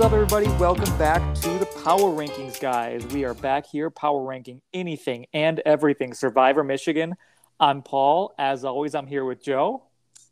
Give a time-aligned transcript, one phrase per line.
[0.00, 0.48] What's up, everybody?
[0.58, 3.04] Welcome back to the Power Rankings, guys.
[3.08, 7.16] We are back here power ranking anything and everything Survivor Michigan.
[7.60, 8.34] I'm Paul.
[8.38, 9.82] As always, I'm here with Joe.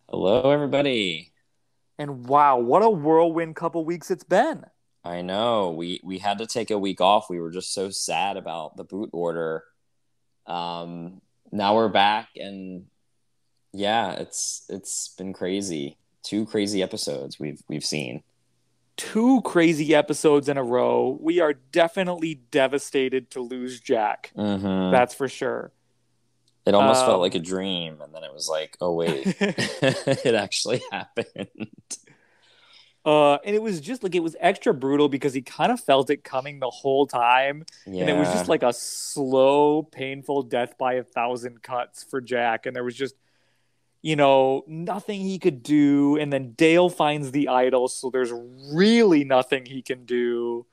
[0.09, 1.33] Hello, everybody.
[1.99, 4.65] And wow, what a whirlwind couple weeks it's been.
[5.05, 7.29] I know we we had to take a week off.
[7.29, 9.65] We were just so sad about the boot order.
[10.47, 11.21] Um,
[11.53, 12.87] now we're back, and
[13.75, 15.99] yeah, it's it's been crazy.
[16.23, 18.23] Two crazy episodes we've we've seen.
[18.99, 21.17] Two crazy episodes in a row.
[21.21, 24.33] We are definitely devastated to lose Jack.
[24.37, 24.91] Mm-hmm.
[24.93, 25.73] That's for sure.
[26.67, 30.35] It almost felt Um, like a dream, and then it was like, oh wait, it
[30.35, 31.49] actually happened.
[33.05, 36.11] Uh, and it was just like it was extra brutal because he kind of felt
[36.11, 37.65] it coming the whole time.
[37.87, 42.21] Yeah, And it was just like a slow, painful death by a thousand cuts for
[42.21, 42.67] Jack.
[42.67, 43.15] And there was just,
[44.03, 46.17] you know, nothing he could do.
[46.17, 47.89] And then Dale finds the idol.
[47.89, 48.33] So there's
[48.73, 50.67] really nothing he can do.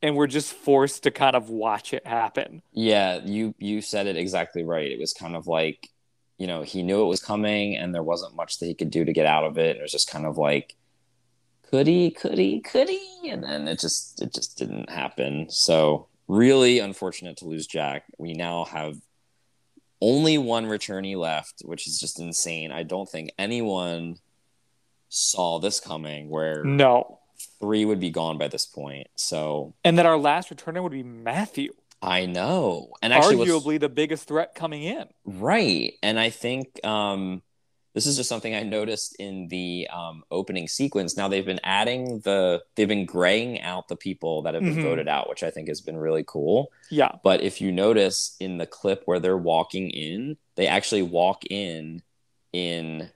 [0.00, 2.62] And we're just forced to kind of watch it happen.
[2.72, 4.90] Yeah, you you said it exactly right.
[4.90, 5.88] It was kind of like,
[6.38, 9.04] you know, he knew it was coming and there wasn't much that he could do
[9.04, 9.76] to get out of it.
[9.76, 10.76] It was just kind of like
[11.70, 13.28] could he, could he, could he?
[13.28, 15.50] And then it just it just didn't happen.
[15.50, 18.04] So really unfortunate to lose Jack.
[18.18, 18.96] We now have
[20.00, 22.70] only one returnee left, which is just insane.
[22.72, 24.16] I don't think anyone
[25.08, 27.18] saw this coming where No.
[27.60, 29.08] three would be gone by this point.
[29.16, 32.90] So And that our last returner would be Matthew, I know.
[33.02, 35.06] And actually arguably the biggest threat coming in.
[35.24, 35.94] Right.
[36.02, 37.42] And I think um,
[37.98, 41.16] this is just something I noticed in the um, opening sequence.
[41.16, 44.84] Now they've been adding the, they've been graying out the people that have been Mhm.
[44.84, 46.70] voted out, which I think has been really cool.
[46.92, 47.10] Yeah.
[47.24, 52.02] But if you notice in the clip where they're walking in, they actually walk in
[52.52, 53.10] in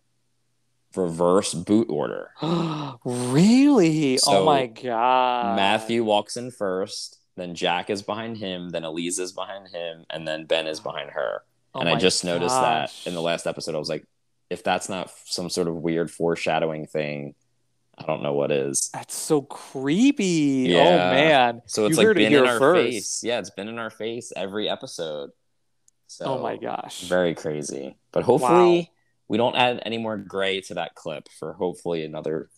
[0.97, 2.31] reverse boot order.
[3.05, 4.19] really?
[4.27, 5.55] oh my god.
[5.55, 10.27] Matthew walks in first, then Jack is behind him, then Elise is behind him, and
[10.27, 11.45] then Ben is behind her.
[11.73, 13.75] Oh and I just noticed that in the last episode.
[13.75, 14.05] I was like,
[14.53, 17.35] if that's not some sort of weird foreshadowing thing,
[17.99, 18.91] I don't know what is.
[18.93, 20.75] That's so creepy.
[20.77, 21.63] Oh man.
[21.67, 22.83] So it's You like heard it been in our first.
[22.83, 23.25] face.
[23.25, 25.31] Yeah, it's been in our face every episode.
[26.07, 27.03] So oh my gosh.
[27.03, 27.97] very crazy.
[28.13, 28.91] But hopefully
[29.29, 32.51] we don't add any more gray to that clip for hopefully another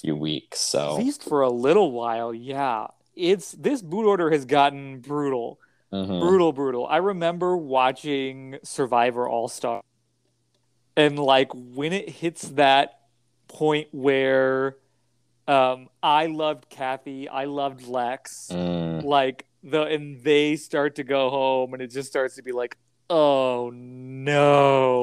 [0.00, 0.60] few weeks.
[0.60, 2.86] So At least for a little while, yeah.
[3.14, 5.58] It's this boot order has gotten brutal.
[5.92, 6.20] mhm.
[6.20, 6.86] Brutal, brutal.
[6.86, 9.82] I remember watching Survivor All Star.
[10.96, 13.00] And like when it hits that
[13.48, 14.76] point where
[15.46, 18.50] um I loved Kathy, I loved Lex.
[18.52, 22.52] Mm, like the and they start to go home and it just starts to be
[22.52, 22.76] like
[23.10, 25.02] oh no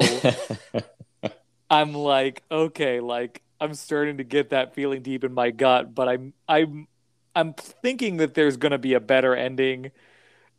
[1.69, 6.07] i'm like okay like i'm starting to get that feeling deep in my gut but
[6.07, 6.87] i'm i'm
[7.35, 9.91] i'm thinking that there's going to be a better ending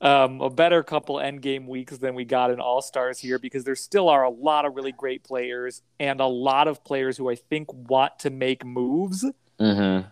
[0.04, 3.64] um a better couple end game weeks than we got in all stars here because
[3.64, 7.28] there still are a lot of really great players and a lot of players who
[7.28, 9.24] i think want to make moves
[9.58, 10.06] mhm.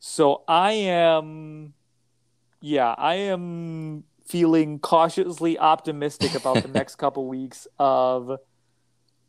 [0.00, 1.74] so I am,
[2.60, 8.38] yeah, I am feeling cautiously optimistic about the next couple weeks of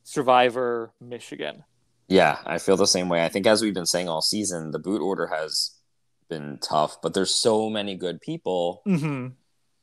[0.04, 1.64] Survivor Michigan.
[2.08, 3.26] Yeah, I feel the same way.
[3.26, 5.72] I think as we've been saying all season, the boot order has
[6.30, 8.82] been tough, but there's so many good people.
[8.88, 9.28] Mm-hmm.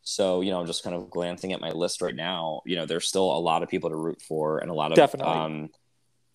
[0.02, 2.62] So, you know, I'm just kind of glancing at my list right now.
[2.66, 4.96] You know, there's still a lot of people to root for and a lot of
[4.96, 5.32] Definitely.
[5.32, 5.70] um,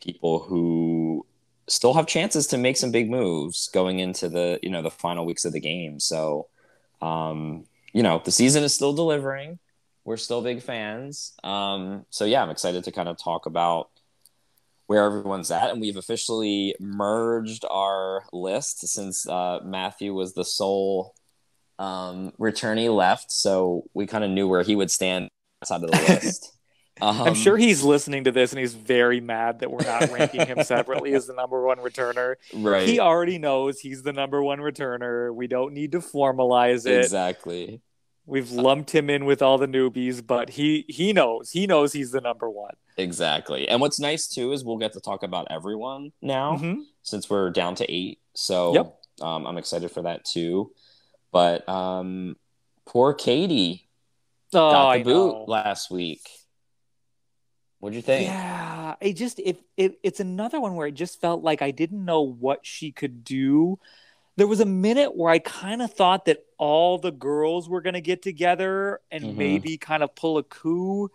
[0.01, 1.25] people who
[1.67, 5.25] still have chances to make some big moves going into the, you know, the final
[5.25, 6.00] weeks of the game.
[6.00, 6.47] So,
[7.01, 9.59] um, you know, the season is still delivering.
[10.05, 11.34] We're still big fans.
[11.44, 13.89] Um, so yeah, I'm excited to kind of talk about
[14.85, 21.13] where everyone's at, and we've officially merged our list since uh, Matthew was the sole
[21.79, 25.29] um, returnee left, so we kind of knew where he would stand
[25.61, 26.53] outside of the list.
[26.99, 30.47] Um, I'm sure he's listening to this and he's very mad that we're not ranking
[30.47, 32.35] him separately as the number one returner.
[32.55, 35.31] right, He already knows he's the number one returner.
[35.34, 36.97] We don't need to formalize it.
[37.03, 37.81] exactly.
[38.25, 41.52] We've lumped him in with all the newbies, but he he knows.
[41.52, 42.73] He knows he's the number one.
[42.97, 43.69] Exactly.
[43.69, 46.81] And what's nice too is we'll get to talk about everyone now Mhm.
[47.03, 48.19] since we're down to eight.
[48.34, 48.99] So Yep.
[49.22, 50.72] um, I'm excited for that too.
[51.32, 52.35] But um,
[52.85, 53.84] poor Katie
[54.53, 55.46] Oh, got I the boot know.
[55.47, 56.22] last week.
[57.79, 58.28] What'd you think?
[58.28, 62.03] Yeah, it just it, it it's another one where it just felt like I didn't
[62.03, 63.78] know what she could do.
[64.35, 67.94] There was a minute where I kind of thought that all the girls were going
[67.96, 69.35] to get together and Mhm.
[69.35, 71.12] maybe kind of pull a coup,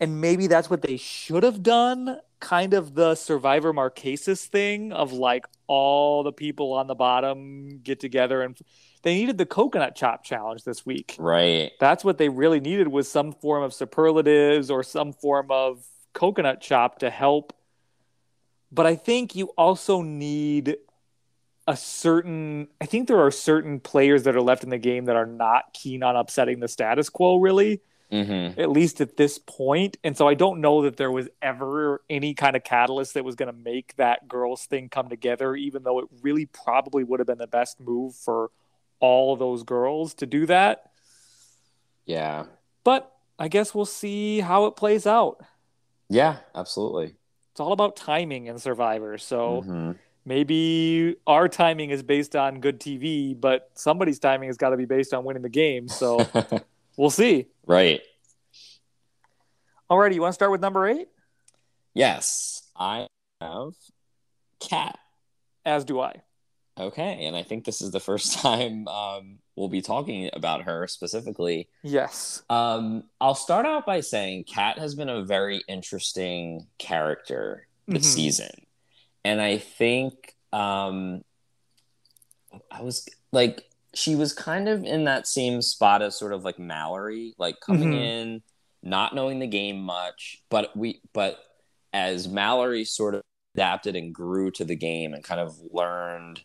[0.00, 2.18] and maybe that's what they should have done.
[2.40, 8.00] Kind of the Survivor Marquesas thing of like all the people on the bottom get
[8.00, 8.58] together and
[9.02, 11.16] they needed the coconut chop challenge this week.
[11.18, 11.72] Right.
[11.80, 16.60] That's what they really needed was some form of superlatives or some form of coconut
[16.60, 17.52] chop to help.
[18.72, 20.76] But I think you also need
[21.66, 25.16] a certain I think there are certain players that are left in the game that
[25.16, 27.80] are not keen on upsetting the status quo really.
[28.12, 28.60] Mm-hmm.
[28.60, 29.96] At least at this point.
[30.02, 33.36] And so I don't know that there was ever any kind of catalyst that was
[33.36, 37.28] going to make that girls thing come together, even though it really probably would have
[37.28, 38.50] been the best move for
[39.00, 40.90] all those girls to do that.
[42.06, 42.44] Yeah.
[42.84, 45.40] But I guess we'll see how it plays out.
[46.08, 47.14] Yeah, absolutely.
[47.52, 49.16] It's all about timing in Survivor.
[49.18, 49.98] So Mhm.
[50.24, 54.84] maybe our timing is based on good TV, but somebody's timing has got to be
[54.86, 55.88] based on winning the game.
[55.88, 56.18] So
[56.96, 57.46] we'll see.
[57.66, 58.00] right.
[59.90, 61.08] Alrighty, you want to start with number eight?
[61.94, 63.08] Yes, I
[63.40, 63.72] have
[64.60, 64.96] Kat.
[65.64, 66.22] As do I.
[66.80, 70.86] Okay, and I think this is the first time um, we'll be talking about her
[70.86, 71.68] specifically.
[71.82, 72.42] Yes.
[72.48, 78.14] Um, I'll start out by saying Kat has been a very interesting character this Mhm.
[78.14, 78.66] season,
[79.24, 81.22] and I think um,
[82.70, 86.58] I was like she was kind of in that same spot as sort of like
[86.58, 88.00] Mallory, like coming Mhm.
[88.02, 88.42] in,
[88.82, 91.38] not knowing the game much, but we but
[91.92, 93.22] as Mallory sort of
[93.56, 96.42] adapted and grew to the game and kind of learned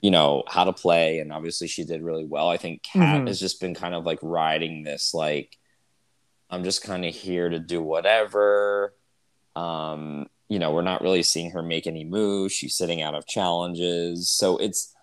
[0.00, 2.48] you know how to play and obviously she did really well.
[2.48, 3.26] I think kat Mhm.
[3.28, 5.56] has just been kind of like riding this like
[6.50, 8.94] i'm just kind of here to do whatever.
[9.56, 12.54] Um you know we're not really seeing her make any moves.
[12.54, 14.30] She's sitting out of challenges.
[14.30, 14.94] So it's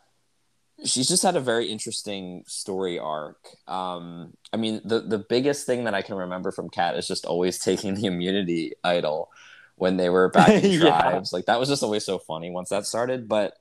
[0.84, 3.48] she's just had a very interesting story arc.
[3.68, 7.26] Um i mean the the biggest thing that i can remember from kat is just
[7.26, 9.30] always taking the immunity idol
[9.78, 10.80] when they were back in Yeah.
[10.80, 13.54] tribes like that was just always so funny once that started but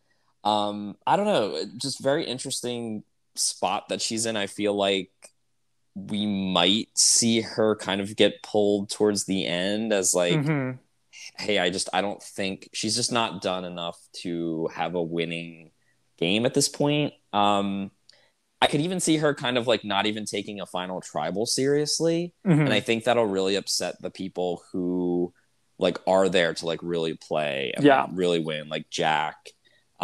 [0.44, 3.02] um i don't know just very interesting
[3.34, 5.10] spot that she's in i feel like
[5.94, 10.78] we might see her kind of get pulled towards the end as like Mhm.
[11.38, 15.70] hey i just i don't think she's just not done enough to have a winning
[16.18, 17.90] game at this point um
[18.60, 22.32] i could even see her kind of like not even taking a final tribal seriously
[22.46, 22.60] Mhm.
[22.66, 25.32] and i think that'll really upset the people who
[25.78, 28.02] like are there to like really play and Yeah.
[28.02, 29.36] like, really win like jack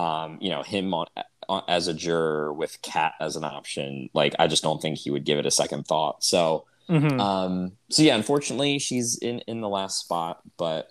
[0.00, 1.06] um you know him on,
[1.48, 5.10] on as a juror with Kat as an option like i just don't think he
[5.10, 7.20] would give it a second thought so Mhm.
[7.20, 10.88] um so yeah unfortunately she's in in the last spot but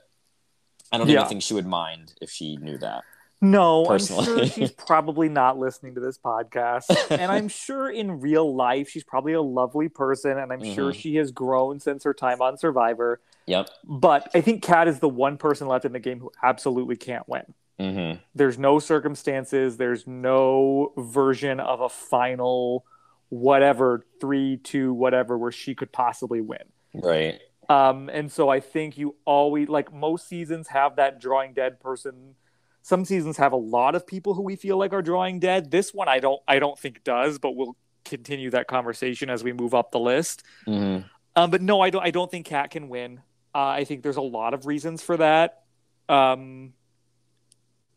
[0.92, 1.20] i don't Yeah.
[1.20, 3.04] even think she would mind if she knew that
[3.42, 4.26] No, I'm personally.
[4.26, 6.88] sure she's probably not listening to this podcast.
[7.10, 10.38] and I'm sure in real life, she's probably a lovely person.
[10.38, 10.96] And I'm sure Mhm.
[11.02, 13.22] she has grown since her time on Survivor.
[13.46, 16.98] yep But I think Kat is the one person left in the game who absolutely
[16.98, 17.46] can't win.
[17.80, 22.86] Hmm There's no circumstances, there's no version of a final,
[23.30, 26.64] whatever, three, two, whatever, where she could possibly win.
[26.94, 27.40] right
[27.70, 32.36] Um, and so I think you always like most seasons have that drawing dead person.
[32.81, 35.70] Some seasons have a lot of people who we feel like are drawing dead.
[35.72, 39.54] This one I don't I don't think does, but we'll continue that conversation as we
[39.54, 40.44] move up the list.
[40.66, 41.00] hmm
[41.36, 43.22] Um, but no, I don't I don't think Kat can win.
[43.54, 45.64] Uh, I think there's a lot of reasons for that.
[46.08, 46.74] Um,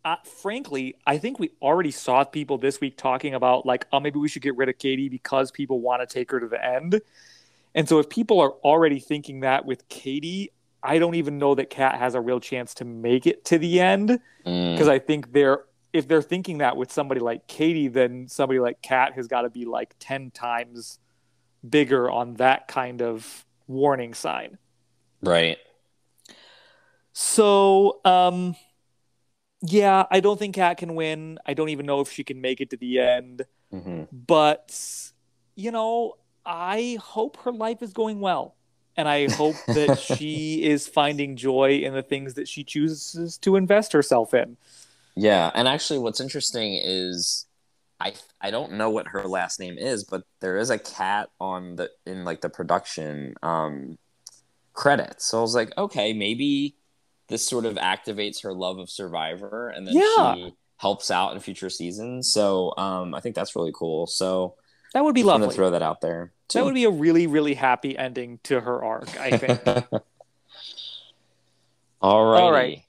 [0.05, 4.19] uh, frankly, I think we already saw people this week talking about like, oh, maybe
[4.19, 7.01] we should get rid of Katie because people want to take her to the end.
[7.75, 10.51] And so if people are already thinking that with Katie,
[10.83, 13.81] I don't even know that Kat has a real chance to make it to the
[13.81, 14.75] end Mm.
[14.75, 18.83] because I think they're if they're thinking that with somebody like Katie, then somebody like
[18.83, 20.99] Kat has got to be like ten times
[21.69, 24.59] bigger on that kind of warning sign.
[25.23, 25.59] right
[27.13, 28.57] So, um,
[29.62, 31.38] yeah, I don't think Kat can win.
[31.47, 33.47] I don't even know if she can make it to the end.
[33.71, 35.12] hmm But
[35.57, 36.14] you know,
[36.47, 38.57] I hope her life is going well.
[38.97, 43.57] And I hope that she is finding joy in the things that she chooses to
[43.57, 44.57] invest herself in.
[45.14, 47.47] Yeah, and actually, what's interesting is
[48.00, 51.76] I I don't know what her last name is, but there is a cat on
[51.76, 53.99] the in like the production um,
[54.75, 55.26] credits.
[55.26, 56.76] So I was like, okay, maybe
[57.29, 60.35] this sort of activates her love of Survivor, and then Yeah.
[60.35, 62.31] she helps out in future seasons.
[62.33, 64.07] So um, I think that's really cool.
[64.07, 64.57] So
[64.95, 65.55] That would be lovely.
[65.55, 66.33] throw that out there.
[66.52, 69.61] That would be a really, really happy ending to her arc, I think.
[72.00, 72.41] All right.
[72.41, 72.83] All right.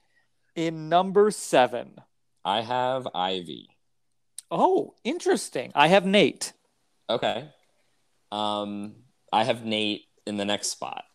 [0.56, 1.96] In number seven.
[2.44, 3.70] I have Ivy.
[4.52, 5.72] Oh, interesting.
[5.76, 6.54] I have Nate.
[7.10, 7.48] Okay.
[8.32, 8.96] Um,
[9.32, 11.06] I have Nate in the next spot.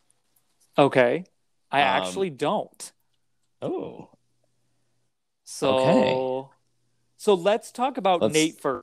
[0.78, 1.24] Okay.
[1.70, 2.92] I Um, actually don't.
[3.62, 4.10] Oh.
[5.44, 6.48] So okay.
[7.16, 8.82] So let's talk about Let's- Nate for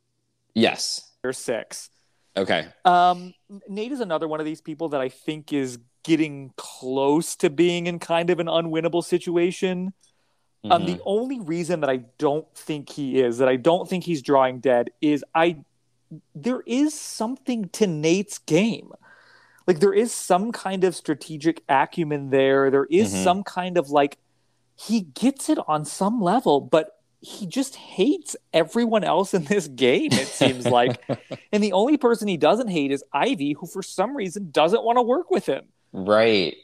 [0.54, 1.12] Yes.
[1.32, 1.90] six.
[2.38, 2.68] Okay.
[2.84, 3.34] Um,
[3.68, 7.88] Nate is another one of these people that I think is getting close to being
[7.88, 9.94] in kind of an unwinnable situation.
[10.66, 10.86] Um, Mhm.
[10.98, 14.60] the only reason that I don't think he is, that I don't think he's drawing
[14.60, 15.64] dead, is I
[16.36, 18.92] there is something to Nate's game.
[19.66, 22.70] Like there is some kind of strategic acumen there.
[22.70, 23.24] There is Mhm.
[23.24, 24.20] some kind of like
[24.76, 26.92] he gets it on some level, but
[27.22, 31.02] he just hates everyone else in this game, it seems like.
[31.52, 34.98] and the only person he doesn't hate is Ivy, who for some reason doesn't want
[34.98, 35.66] to work with him.
[35.94, 36.56] right.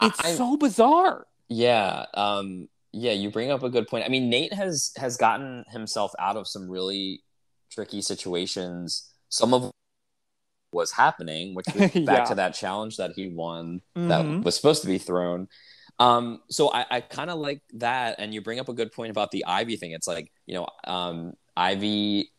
[0.00, 1.26] It's I- so bizarre.
[1.48, 2.06] Yeah.
[2.14, 4.04] Um, yeah, you bring up a good point.
[4.04, 7.22] I mean, Nate has has gotten himself out of some really
[7.70, 9.08] tricky situations.
[9.28, 9.70] Some of
[10.72, 12.04] was happening, which was Yeah.
[12.04, 14.42] back to that challenge that he won that Mhm.
[14.42, 15.48] was supposed to be thrown.
[15.98, 19.10] Um, so I, I kind of like that, and you bring up a good point
[19.10, 19.92] about the Ivy thing.
[19.92, 22.30] It's like you know, um, Ivy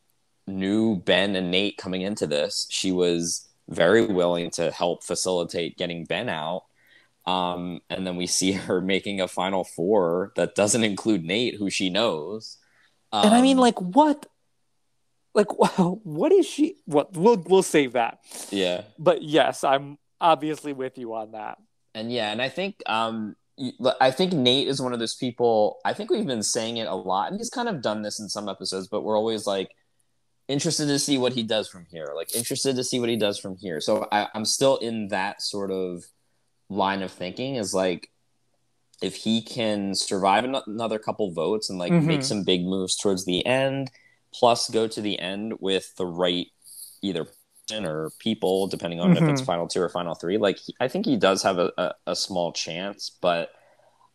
[0.48, 2.68] knew Ben and Nate coming into this.
[2.70, 6.64] She was very willing to help facilitate getting Ben out.
[7.26, 11.70] Um, and then we see her making a final four that doesn't include Nate, who
[11.70, 12.58] she knows.
[13.12, 14.26] Um, and I mean, like, what?
[15.34, 16.76] Like, what is she?
[16.86, 18.20] What we'll we'll save that.
[18.52, 18.84] yeah.
[19.00, 21.58] But yes, I'm obviously with you on that.
[21.96, 23.36] and yeah, and I think um,
[24.02, 25.78] I think Nate is one of those people.
[25.86, 28.28] I think we've been saying it a lot, and he's kind of done this in
[28.28, 29.70] some episodes, but we're always like
[30.48, 32.08] interested to see what he does from here.
[32.16, 33.80] Like interested to see what he does from here.
[33.80, 36.04] So I, I'm still in that sort of
[36.70, 37.56] line of thinking.
[37.56, 38.10] Is like
[39.02, 42.06] if he can survive another couple votes and like Mhm.
[42.06, 43.92] make some big moves towards the end,
[44.34, 46.48] plus go to the end with the right
[47.02, 47.28] either
[47.72, 49.46] or people, depending on if it's Mhm.
[49.46, 50.38] final two or final three.
[50.38, 53.52] Like he- I think he does have a, a, a small chance, but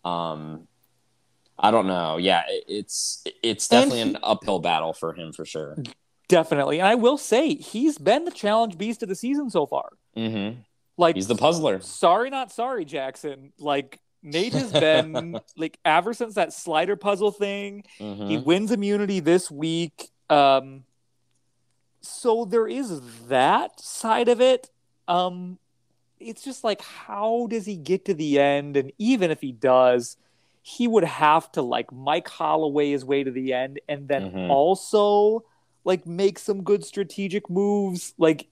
[0.05, 0.69] um,
[1.59, 2.19] I don't know.
[2.19, 5.77] Yeah, it, it's it's definitely he- an uphill battle for him for sure.
[6.29, 9.89] Definitely, and I will say he's been the challenge beast of the season so far.
[10.15, 10.51] hmm
[10.99, 11.81] Like, He's the puzzler.
[11.81, 13.53] sorry, not sorry, Jackson.
[13.59, 17.85] Like Nate has been like ever since that slider puzzle thing.
[17.99, 18.29] Mhm.
[18.29, 20.11] He wins immunity this week.
[20.29, 20.85] Um,
[22.01, 24.71] so there is that side of it.
[25.07, 25.59] Um,
[26.21, 28.77] it's just like, how does he get to the end?
[28.77, 30.17] And even if he does,
[30.63, 34.51] he would have to like Mike Holloway his way to the end, and then Mhm.
[34.51, 35.45] also
[35.85, 38.15] like make some good strategic moves.
[38.19, 38.49] Like,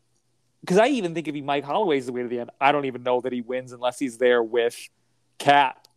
[0.60, 2.86] because I even think if he Mike Holloway's the way to the end, I don't
[2.86, 4.76] even know that he wins unless he's there with
[5.38, 5.88] Kat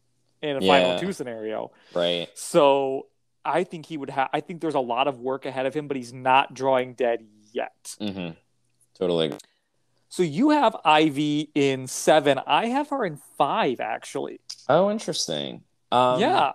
[0.41, 0.67] in a Yeah.
[0.67, 1.71] final two scenario.
[1.93, 2.27] Right.
[2.33, 3.07] So
[3.45, 4.29] I think he would have.
[4.33, 7.25] I think there's a lot of work ahead of him, but he's not drawing dead
[7.53, 7.95] yet.
[7.99, 8.29] hmm
[8.97, 9.33] Totally.
[10.09, 12.39] So you have Ivy in seven.
[12.45, 14.41] I have her in five, actually.
[14.67, 15.63] Oh, interesting.
[15.91, 16.51] Um, yeah,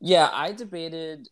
[0.00, 1.28] Yeah, I debated.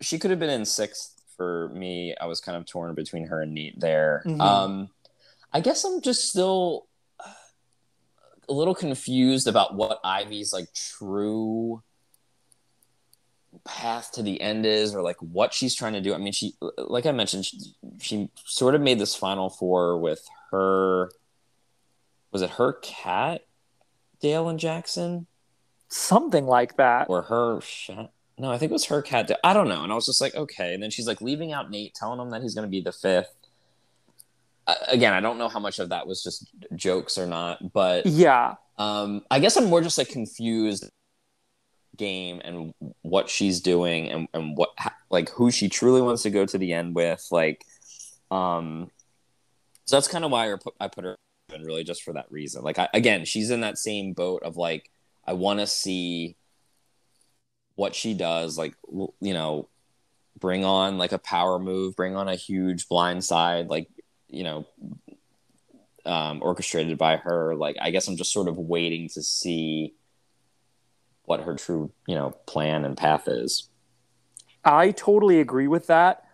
[0.00, 2.14] She could have been in sixth for me.
[2.20, 4.22] I was kind of torn between her and Nate there.
[4.26, 4.40] Mhm.
[4.40, 4.88] Um,
[5.52, 6.86] I guess I'm just still
[7.20, 7.30] uh,
[8.48, 11.82] a little confused about what Ivy's like true
[13.64, 16.14] path to the end is, or like what she's trying to do.
[16.14, 20.26] I mean, she, like I mentioned, she, she sort of made this final four with
[20.50, 21.10] her.
[22.30, 23.42] Was it her Kat,
[24.20, 25.26] Dale and Jackson?
[25.90, 27.08] something like that.
[27.08, 27.60] or her
[28.36, 30.34] no i think it was her Kat i don't know and i was just like
[30.34, 32.82] okay and then she's like leaving out nate telling him that he's going to be
[32.82, 33.34] the fifth
[34.66, 38.04] uh, again i don't know how much of that was just jokes or not but
[38.04, 40.90] Yeah, um i guess i'm more just like confused
[41.98, 44.70] game and what she's doing and, and what
[45.10, 47.64] like who she truly wants to go to the end with like
[48.30, 48.90] um
[49.84, 51.16] so that's kind of why I put, her
[51.54, 52.62] in really just for that reason.
[52.62, 54.90] Like I, again she's in that same boat of like
[55.26, 56.36] i want to see
[57.74, 58.74] what she does like
[59.20, 59.68] you know
[60.38, 63.88] bring on like a power move bring on a huge blind side like
[64.28, 64.66] you know
[66.06, 67.54] um orchestrated by her.
[67.54, 69.94] Like i guess i'm just sort of waiting to see
[71.28, 73.68] what her true you know plan and path is
[74.64, 76.24] I totally agree with that.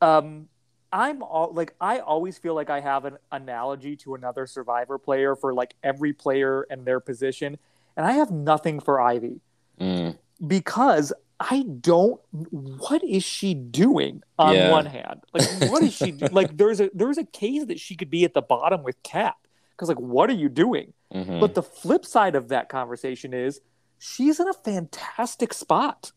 [0.00, 0.48] Um,
[0.92, 5.34] I'm all like I always feel like I have an analogy to another Survivor player
[5.34, 7.56] for like every player and their position,
[7.96, 9.40] and I have nothing for Ivy.
[9.80, 12.20] Mm, because I don't.
[12.50, 14.22] What is she doing?
[14.38, 14.70] On Yeah.
[14.70, 16.56] one hand, like what is she do- like?
[16.56, 19.34] There's a there's a case that she could be at the bottom with Kat
[19.70, 20.92] because like what are you doing?
[21.12, 21.40] mhm.
[21.40, 23.60] But the flip side of that conversation is
[24.04, 26.10] she's in a fantastic spot.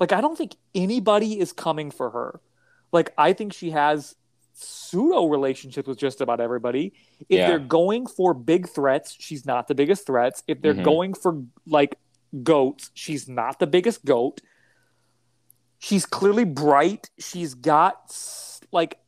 [0.00, 2.40] Like I don't think anybody is coming for her.
[2.90, 4.16] Like I think she has
[4.54, 6.92] pseudo relationships with just about everybody.
[7.28, 7.48] If Yeah.
[7.48, 10.42] they're going for big threats, she's not the biggest threats.
[10.48, 10.84] If they're Mhm.
[10.84, 11.96] going for like
[12.42, 14.40] goats, she's not the biggest goat.
[15.78, 17.10] she's clearly bright.
[17.18, 18.16] She's got
[18.72, 18.98] like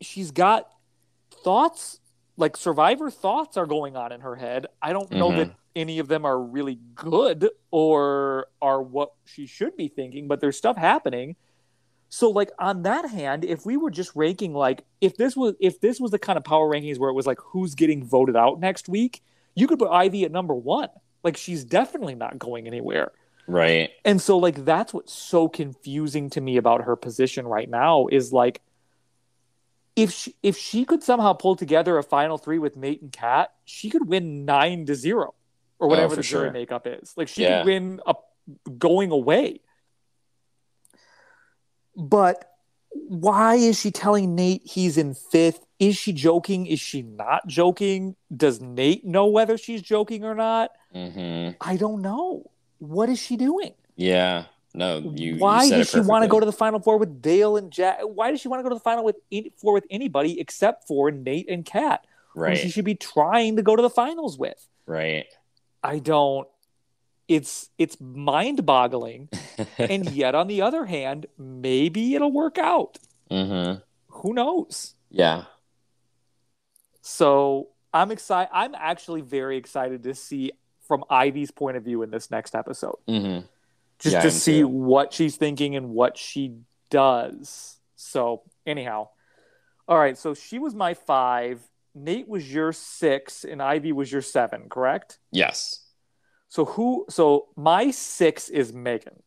[0.00, 0.66] she's got
[1.44, 2.00] thoughts
[2.38, 4.66] like survivor thoughts are going on in her head.
[4.80, 5.36] I don't know Mhm.
[5.36, 10.40] that any of them are really good or are what she should be thinking, but
[10.40, 11.36] there's stuff happening.
[12.08, 15.80] So like on that hand, if we were just ranking like if this was if
[15.80, 18.60] this was the kind of power rankings where it was like who's getting voted out
[18.60, 19.22] next week,
[19.54, 20.88] you could put Ivy at number 1.
[21.22, 23.12] Like she's definitely not going anywhere.
[23.46, 23.90] Right.
[24.04, 28.32] And so like that's what's so confusing to me about her position right now is
[28.32, 28.62] like
[29.96, 33.52] if she if she could somehow pull together a final three with Nate and Kat,
[33.64, 35.34] she could win nine to zero
[35.78, 36.52] or whatever Oh, for the jury sure.
[36.52, 37.12] makeup is.
[37.16, 37.58] Like she Yeah.
[37.60, 38.14] could win a
[38.78, 39.60] going away.
[41.96, 42.44] But
[42.92, 45.64] why is she telling Nate he's in fifth?
[45.78, 46.66] Is she joking?
[46.66, 48.16] Is she not joking?
[48.34, 50.70] Does Nate know whether she's joking or not?
[50.92, 52.50] hmm I don't know.
[52.78, 53.74] What is she doing?
[53.96, 54.44] Yeah.
[54.74, 55.36] No, you.
[55.38, 57.56] why you said does it she want to go to the final four with Dale
[57.56, 58.00] and Jack?
[58.02, 60.86] Why does she want to go to the final with any, four with anybody except
[60.86, 62.56] for Nate and Kat, who Right.
[62.58, 64.68] she should be trying to go to the finals with?
[64.86, 65.26] Right.
[65.82, 66.48] I don't.
[67.28, 69.28] It's it's mind boggling,
[69.78, 72.98] and yet on the other hand, maybe it'll work out.
[73.30, 73.74] hmm
[74.08, 74.94] Who knows?
[75.10, 75.44] Yeah.
[77.00, 78.50] So I'm excited.
[78.52, 80.52] I'm actually very excited to see
[80.86, 82.96] from Ivy's point of view in this next episode.
[83.06, 83.40] hmm
[83.98, 84.68] just Yeah, to see too.
[84.68, 86.54] what she's thinking and what she
[86.88, 87.80] does.
[87.96, 89.08] So, anyhow,
[89.88, 90.16] all right.
[90.16, 91.60] So she was my five.
[92.04, 94.68] Nate was your six, and Ivy was your seven.
[94.68, 95.18] Correct.
[95.32, 95.84] Yes.
[96.48, 97.06] So who?
[97.10, 99.22] So my six is Megan.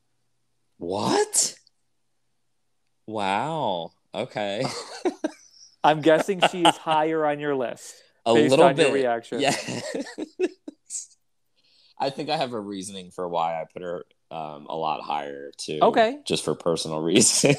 [0.78, 1.56] What?
[3.08, 3.92] Wow.
[4.13, 4.63] Okay.
[5.84, 8.88] I'm guessing she is higher on your list A based little on bit.
[8.88, 9.40] your reaction.
[9.42, 9.56] Yeah.
[12.00, 15.51] I think I have a reasoning for why I put her um, a lot higher
[15.58, 15.80] too.
[15.82, 16.20] Okay.
[16.25, 17.57] Just for personal reasons.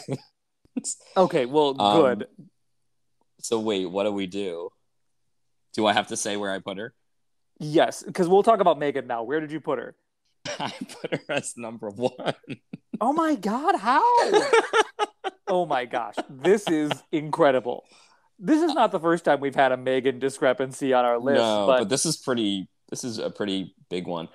[1.16, 1.46] Okay.
[1.46, 2.27] Well, Um, good.
[3.40, 4.70] so wait, what do we do?
[5.72, 6.94] Do I have to say where I put her?
[7.58, 9.22] Yes, because we'll talk about Megan now.
[9.22, 9.94] Where did you put her?
[10.58, 12.35] I put her as number one.
[13.00, 13.76] Oh my God!
[13.76, 14.02] How?
[15.48, 16.14] oh my gosh!
[16.28, 17.85] This is incredible.
[18.38, 21.66] This is not the first time we've had a Megan discrepancy on our list, no,
[21.66, 22.68] but, but this is pretty.
[22.90, 24.28] This is a pretty big one.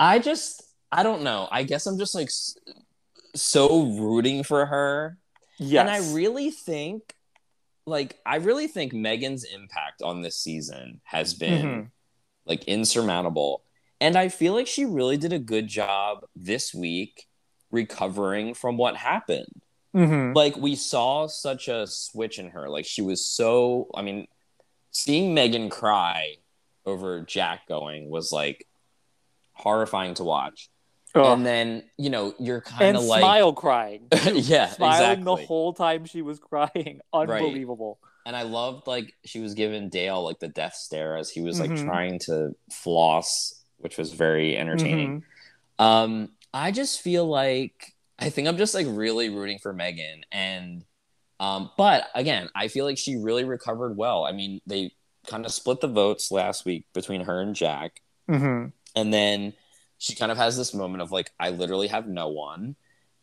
[0.00, 1.48] I just, I don't know.
[1.50, 2.30] I guess I'm just like
[3.34, 5.18] so rooting for her,
[5.58, 7.14] yes, and I really think,
[7.88, 11.90] like, I really think Megan's impact on this season has been Mhm.
[12.46, 13.62] like insurmountable,
[14.00, 17.26] and I feel like she really did a good job this week
[17.70, 19.60] recovering from what happened
[19.94, 20.34] Mhm.
[20.34, 24.26] like we saw such a switch in her like she was so i mean
[24.90, 26.36] seeing megan cry
[26.86, 28.66] over jack going was like
[29.52, 30.70] horrifying to watch
[31.14, 35.72] And then you know you're kind of like smile crying, yeah smiling exactly the whole
[35.72, 37.00] time she was crying.
[37.12, 37.98] Unbelievable.
[38.26, 41.58] and i loved like she was giving dale like the death stare as he was
[41.60, 41.84] like Mhm.
[41.84, 45.22] trying to floss which was very entertaining
[45.80, 45.84] Mhm.
[45.84, 50.84] Um, I just feel like I think I'm just like really rooting for Megan, and
[51.40, 54.24] um, but again, I feel like she really recovered well.
[54.24, 54.90] I mean, they
[55.28, 58.72] kind of split the votes last week between her and Jack, Mhm.
[58.96, 59.52] and then
[59.98, 62.76] she kind of has this moment of like, I literally have no one.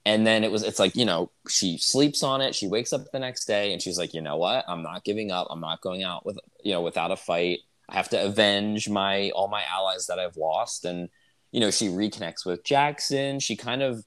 [0.05, 2.53] And then it was, it's like, you know, she sleeps on it.
[2.53, 4.63] She wakes up the next day and she's like, you know what?
[4.67, 5.47] I'm not giving up.
[5.49, 7.59] I'm not going out with, you know, without a fight.
[7.89, 10.85] I have to avenge my, all my allies that I've lost.
[10.85, 11.09] And,
[11.51, 13.39] you know, she reconnects with Jackson.
[13.39, 14.05] She kind of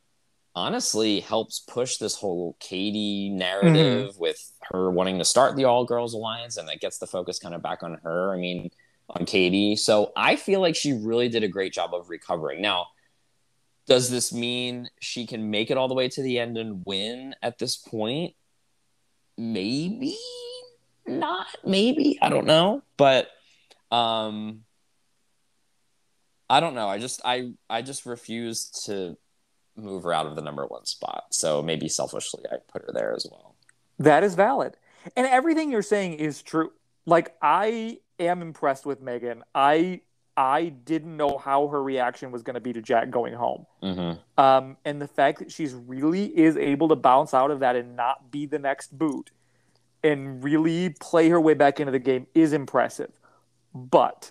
[0.54, 4.20] honestly helps push this whole Katie narrative mm-hmm.
[4.20, 6.58] with her wanting to start the All Girls Alliance.
[6.58, 8.32] And that gets the focus kind of back on her.
[8.32, 8.70] I mean,
[9.08, 9.76] on Katie.
[9.76, 12.60] So I feel like she really did a great job of recovering.
[12.60, 12.88] Now,
[13.86, 17.34] does this mean she can make it all the way to the end and win
[17.42, 18.34] at this point?
[19.36, 20.16] Maybe
[21.06, 21.46] not.
[21.64, 23.28] Maybe I don't know, but
[23.90, 24.64] um,
[26.50, 26.88] I don't know.
[26.88, 29.16] I just I I just refuse to
[29.76, 31.26] move her out of the number one spot.
[31.30, 33.54] So maybe selfishly, I put her there as well.
[33.98, 34.76] That is valid.
[35.16, 36.72] And everything you're saying is true.
[37.06, 39.42] Like I am impressed with Megan.
[39.54, 40.00] I
[40.36, 43.66] I didn't know how her reaction was going to be to Jack going home.
[43.82, 44.40] Mm-hmm.
[44.40, 47.96] Um, and the fact that she's really is able to bounce out of that and
[47.96, 49.32] not be the next boot
[50.04, 53.10] and really play her way back into the game is impressive.
[53.74, 54.30] But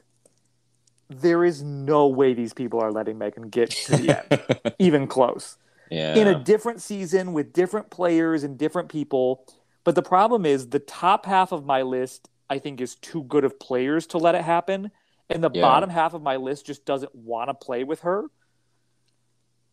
[1.10, 5.58] there is no way these people are letting Megan get to the end, even close
[5.90, 6.16] yeah.
[6.16, 9.46] in a different season with different players and different people.
[9.84, 13.44] But the problem is the top half of my list, I think, is too good
[13.44, 14.92] of players to let it happen.
[15.30, 15.62] And the Yeah.
[15.62, 18.26] bottom half of my list just doesn't want to play with her.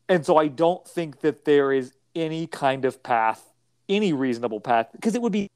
[0.08, 3.52] And so I don't think that there is any kind of path,
[3.88, 5.48] any reasonable path, because it would be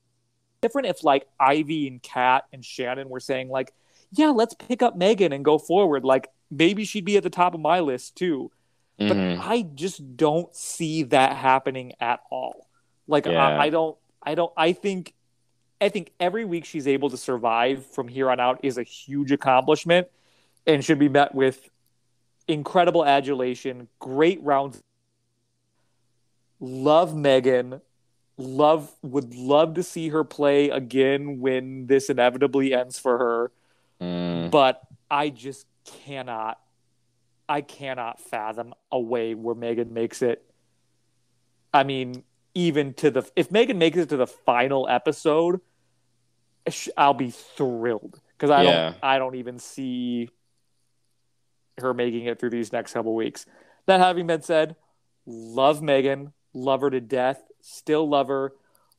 [0.60, 3.72] different if like Ivy and Kat and Shannon were saying like,
[4.12, 6.04] yeah, let's pick up Megan and go forward.
[6.04, 8.50] Like maybe she'd be at the top of my list too.
[8.96, 9.38] But Mhm.
[9.40, 12.66] I just don't see that happening at all.
[13.06, 13.46] Like Yeah.
[13.46, 15.14] I, I don't, I don't, I think,
[15.80, 19.30] I think every week she's able to survive from here on out is a huge
[19.32, 20.08] accomplishment,
[20.66, 21.68] and should be met with
[22.46, 24.82] incredible adulation, great rounds.
[26.60, 27.80] Love Megan,
[28.36, 33.52] love would love to see her play again when this inevitably ends for her
[34.00, 34.50] Mm.
[34.50, 36.58] but I just cannot
[37.48, 40.44] I cannot fathom a way where Megan makes it.
[41.72, 42.22] I mean,
[42.54, 45.60] even to the if Megan makes it to the final episode,
[46.96, 48.70] I'll be thrilled because I Yeah.
[48.90, 50.28] don't I don't even see
[51.78, 53.46] her making it through these next couple weeks.
[53.86, 54.76] That having been said,
[55.26, 58.52] love Megan, love her to death, still love her,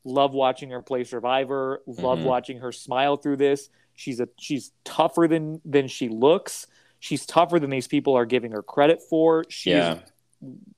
[0.03, 2.23] love watching her play Survivor, love Mhm.
[2.23, 3.69] watching her smile through this.
[3.95, 6.65] She's a she's tougher than than she looks.
[6.99, 9.45] She's tougher than these people are giving her credit for.
[9.49, 9.99] She's Yeah.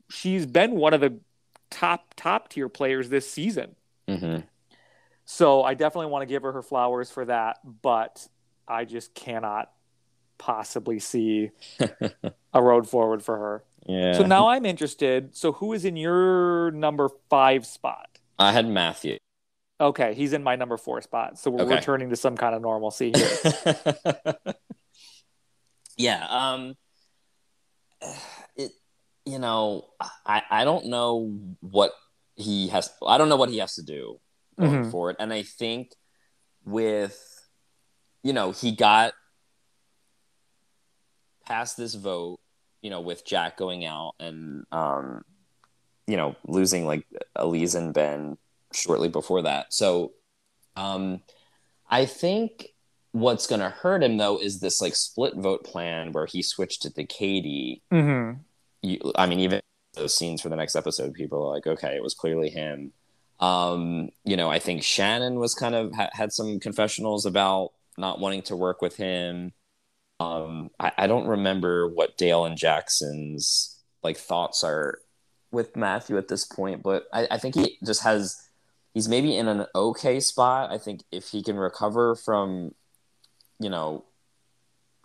[0.09, 1.19] she's been one of the
[1.69, 3.75] top top tier players this season.
[4.07, 4.37] hmm
[5.33, 8.27] So I definitely want to give her her flowers for that, but
[8.67, 9.71] I just cannot
[10.37, 11.51] possibly see
[12.53, 13.63] a road forward for her.
[13.85, 14.17] Yeah.
[14.17, 15.33] So now I'm interested.
[15.33, 18.19] So who is in your number five spot?
[18.37, 19.19] I had Matthew.
[19.79, 21.39] Okay, he's in my number four spot.
[21.39, 21.75] So we're Okay.
[21.75, 24.33] returning to some kind of normalcy here.
[25.97, 26.27] yeah.
[26.29, 26.75] Um.
[28.57, 28.73] It.
[29.25, 29.85] You know,
[30.25, 31.93] I I don't know what
[32.35, 32.91] he has.
[33.07, 34.19] I don't know what he has to do
[34.59, 34.91] going Mhm.
[34.91, 35.95] forward, and I think
[36.65, 37.47] with,
[38.23, 39.13] you know, he got
[41.45, 42.39] past this vote.
[42.81, 45.23] You know, with Jack going out and um,
[46.07, 48.39] you know, losing like Elise and Ben
[48.73, 49.71] shortly before that.
[49.71, 50.13] So,
[50.75, 51.21] um,
[51.91, 52.69] I think
[53.11, 56.85] what's going to hurt him though is this like split vote plan where he switched
[56.85, 57.83] it to Katie.
[57.91, 58.31] hmm
[58.81, 59.61] You, I mean, even
[59.93, 62.93] those scenes for the next episode, people are like, okay, it was clearly him.
[63.41, 68.19] Um, you know, I think Shannon was kind of ha- had some confessionals about not
[68.19, 69.53] wanting to work with him.
[70.19, 74.99] Um, I, I don't remember what Dale and Jackson's like thoughts are
[75.51, 78.47] with Matthew at this point, but I, I think he just has
[78.93, 80.71] he's maybe in an okay spot.
[80.71, 82.75] I think if he can recover from,
[83.59, 84.05] you know,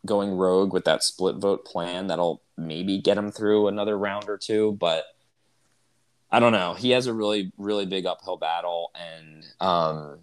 [0.05, 4.37] going rogue with that split vote plan, that'll maybe get him through another round or
[4.37, 4.77] two.
[4.79, 5.05] But
[6.31, 6.75] I don't know.
[6.75, 10.19] He has a really, really big uphill battle, and um,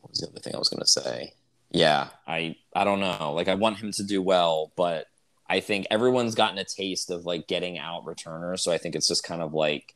[0.00, 1.34] what was the other thing I was going to say?
[1.70, 3.32] Yeah, I I don't know.
[3.32, 5.06] Like I want him to do well, but
[5.48, 9.08] I think everyone's gotten a taste of like getting out returners, so I think it's
[9.08, 9.94] just kind of like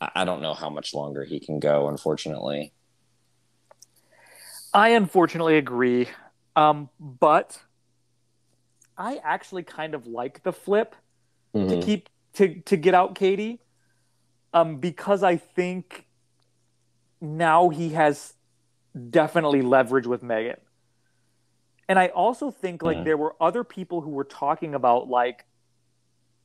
[0.00, 1.88] I I don't know how much longer he can go.
[1.88, 2.72] Unfortunately,
[4.72, 6.08] I unfortunately agree.
[6.56, 7.60] Um, but
[8.96, 10.94] I actually kind of like the flip
[11.68, 11.82] to Mhm.
[11.84, 13.60] keep to to get out Katie.
[14.54, 16.06] Um, because I think
[17.20, 18.34] now he has
[19.10, 20.60] definitely leverage with Megan.
[21.88, 23.04] And I also think like Mhm.
[23.04, 25.44] there were other people who were talking about like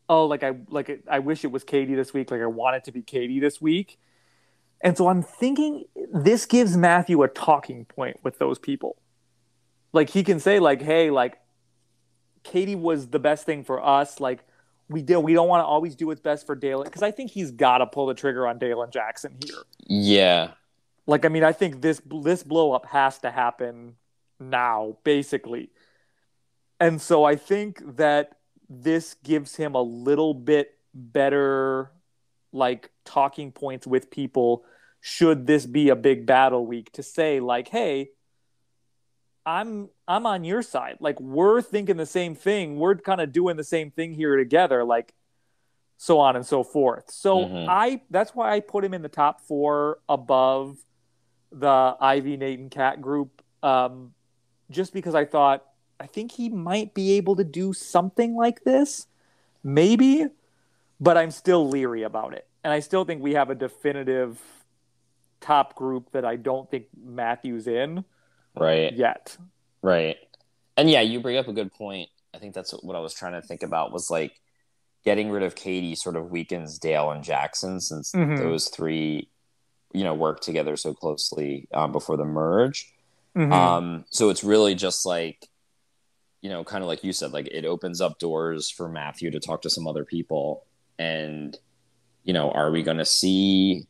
[0.09, 2.83] oh like I like I wish it was Katie this week like I want it
[2.85, 3.99] to be Katie this week.
[4.81, 8.97] And so I'm thinking this gives Matthew a talking point with those people.
[9.93, 11.37] Like he can say like hey like
[12.43, 14.43] Katie was the best thing for us like
[14.89, 17.31] we did we don't want to always do what's best for Dale because I think
[17.31, 19.63] he's got to pull the trigger on Dale and Jackson here.
[19.87, 20.51] yeah,
[21.05, 23.95] Like, I mean, I think this this blow up has to happen
[24.39, 25.69] now, basically.
[26.79, 28.37] And so I think that
[28.69, 31.91] this gives him a little bit better,
[32.51, 34.65] like talking points with people.
[35.01, 38.11] Should this be a big battle week to say like, hey,
[39.49, 40.97] I'm I'm on your side.
[40.99, 42.77] Like we're thinking the same thing.
[42.77, 44.83] We're kind of doing the same thing here together.
[44.83, 45.13] Like
[45.97, 47.09] so on and so forth.
[47.11, 47.65] So Mhm.
[47.67, 50.77] I that's why I put him in the top four above
[51.51, 53.41] the Ivy Nate and Cat group.
[53.63, 54.13] Um,
[54.69, 55.65] just because I thought
[55.99, 59.07] I think he might be able to do something like this,
[59.63, 60.27] maybe,
[60.99, 64.39] but I'm still leery about it, and I still think we have a definitive
[65.41, 68.05] top group that I don't think Matthew's in
[68.59, 68.93] right.
[68.93, 69.35] yet.
[69.81, 70.17] Right.
[70.77, 72.09] And yeah, you bring up a good point.
[72.33, 74.39] I think that's what I was trying to think about was like
[75.05, 78.37] getting rid of Katie sort of weakens Dale and Jackson since Mhm.
[78.37, 79.29] those three,
[79.93, 82.93] you know, work together so closely um, before the merge.
[83.35, 83.51] Mhm.
[83.51, 85.47] Um, so it's really just like,
[86.41, 89.39] you know, kind of like you said, like it opens up doors for Matthew to
[89.39, 90.65] talk to some other people.
[90.97, 91.57] And
[92.23, 93.87] you know, are we going to see,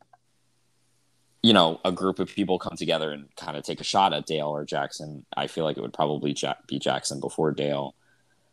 [1.42, 4.26] you know, a group of people come together and kind of take a shot at
[4.26, 5.26] Dale or Jackson?
[5.36, 6.36] I feel like it would probably
[6.68, 7.96] be Jackson before Dale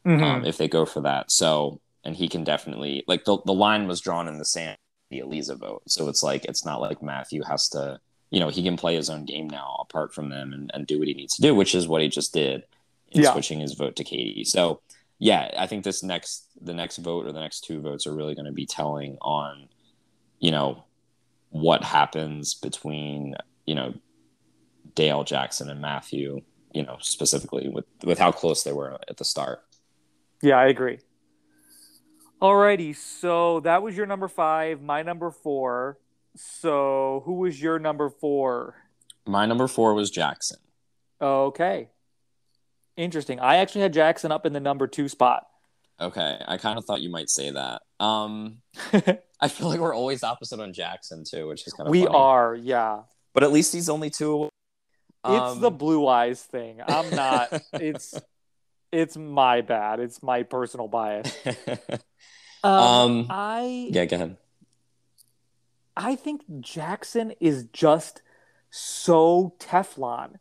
[0.04, 0.22] mm-hmm.
[0.22, 1.30] um, if they go for that.
[1.30, 4.78] So, and he can definitely like the the line was drawn in the sand
[5.10, 5.82] the Eliza vote.
[5.86, 9.10] So it's like it's not like Matthew has to, you know, he can play his
[9.10, 11.74] own game now apart from them and, and do what he needs to do, which
[11.74, 12.64] is what he just did
[13.12, 13.32] in yeah.
[13.32, 14.44] switching his vote to Katie.
[14.44, 14.80] So
[15.18, 18.34] yeah, I think this next the next vote or the next two votes are really
[18.34, 19.68] going to be telling on,
[20.38, 20.84] you know,
[21.50, 23.34] what happens between
[23.66, 23.94] you know
[24.94, 26.40] Dale Jackson and Matthew,
[26.72, 29.62] you know, specifically with with how close they were at the start.
[30.42, 30.98] Yeah, I agree.
[32.40, 35.98] Alrighty, so that was your number five, my number four.
[36.36, 38.74] So who was your number four?
[39.26, 40.58] My number four was Jackson.
[41.20, 41.88] Okay.
[42.96, 43.40] Interesting.
[43.40, 45.46] I actually had Jackson up in the number two spot.
[46.00, 46.38] Okay.
[46.46, 47.82] I kind of thought you might say that.
[48.00, 48.58] Um
[49.40, 52.16] I feel like we're always opposite on Jackson too, which is kind of We funny.
[52.16, 53.02] are, yeah.
[53.34, 54.48] But at least he's only two.
[55.24, 56.80] Um, it's the blue eyes thing.
[56.86, 58.14] I'm not it's
[58.92, 60.00] it's my bad.
[60.00, 61.36] It's my personal bias.
[62.64, 64.36] um, um, I yeah, go ahead.
[65.96, 68.22] I think Jackson is just
[68.70, 70.34] so Teflon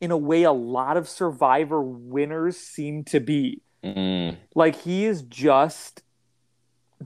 [0.00, 3.62] in a way a lot of Survivor winners seem to be.
[3.84, 4.36] Mm.
[4.54, 6.02] Like he is just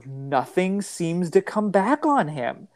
[0.05, 2.67] nothing seems to come back on him.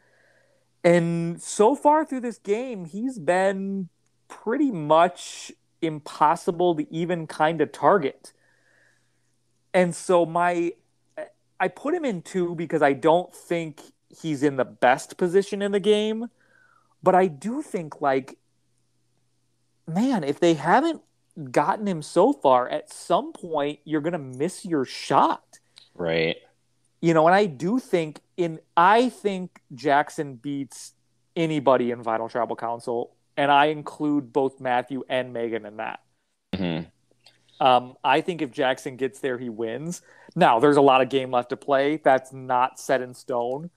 [0.82, 3.88] And so far through this game, he's been
[4.28, 8.32] pretty much impossible to even kind of target.
[9.74, 10.72] And so my
[11.58, 15.72] I put him in two because I don't think he's in the best position in
[15.72, 16.28] the game,
[17.02, 18.38] but I do think like
[19.86, 21.02] man, if they haven't
[21.44, 25.58] gotten him so far, at some point you're going to miss your shot.
[25.94, 26.36] Right.
[27.00, 30.92] You know, and I do think in I think Jackson beats
[31.36, 36.00] anybody in Final Tribal Council and I include both Matthew and Megan in that.
[36.54, 37.64] Mm-hmm.
[37.64, 40.02] Um, I think if Jackson gets there, he wins.
[40.34, 41.96] Now, there's a lot of game left to play.
[41.96, 43.70] That's not set in stone.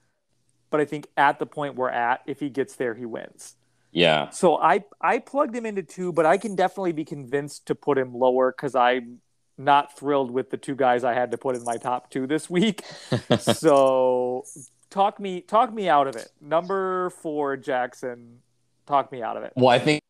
[0.70, 3.56] But I think at the point we're at, if he gets there, he wins.
[3.94, 4.30] Yeah.
[4.30, 7.96] So I I plugged him into two, but I can definitely be convinced to put
[7.96, 9.20] him lower because I'm
[9.56, 12.50] not thrilled with the two guys I had to put in my top two this
[12.50, 12.82] week.
[13.38, 14.44] so
[14.90, 16.28] talk me talk me out of it.
[16.40, 18.40] Number four, Jackson
[18.84, 19.52] talk me out of it.
[19.54, 20.02] Well, I think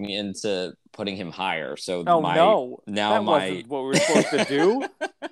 [0.00, 1.76] me into putting him higher.
[1.76, 4.84] So oh my, no, now that my wasn't what we were supposed to do.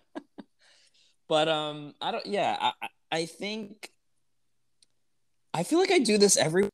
[1.29, 2.25] but um, I don't.
[2.25, 2.73] Yeah, I
[3.11, 3.90] I think
[5.53, 6.68] I feel like I do this every.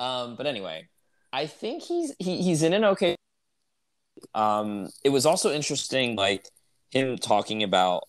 [0.00, 0.88] Um, but anyway,
[1.32, 3.16] I think he's he, he's in an okay.
[4.34, 6.46] Um, it was also interesting, like
[6.90, 8.04] him talking about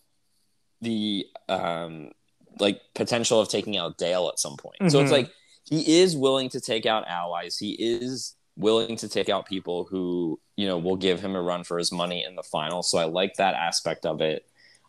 [0.82, 2.12] the um
[2.60, 4.78] like potential of taking out Dale at some point.
[4.80, 4.90] Mm-hmm.
[4.90, 5.24] So it's mm-hmm.
[5.24, 5.32] like
[5.64, 7.58] he is willing to take out allies.
[7.58, 11.64] He is willing to take out people who you know will give him a run
[11.64, 12.84] for his money in the final.
[12.84, 14.46] So I like that aspect of it.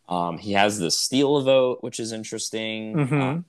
[0.08, 3.20] Um, he has the steal vote, which is interesting, mm-hmm.
[3.20, 3.44] um,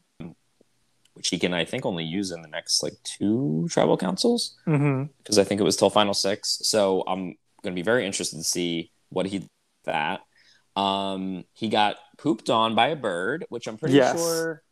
[1.22, 4.82] which he can I think only use in the next like two tribal councils because
[4.82, 5.40] mm-hmm.
[5.40, 6.58] I think it was till final six.
[6.64, 9.48] So I'm going to be very interested to see what he
[9.86, 10.22] that.
[10.76, 14.18] Um, he got pooped on by a bird, which I'm pretty yes.
[14.18, 14.64] sure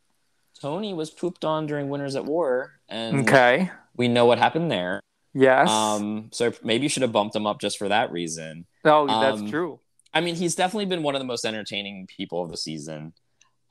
[0.60, 5.02] Tony was pooped on during Winners at War, and okay, we know what happened there.
[5.36, 5.70] Yes.
[5.70, 6.30] Um.
[6.32, 8.66] So maybe you should have bumped him up just for that reason.
[8.84, 9.82] Oh, that's um, true.
[10.16, 13.14] I mean, he's definitely been one of the most entertaining people of the season.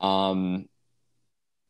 [0.00, 0.68] Um.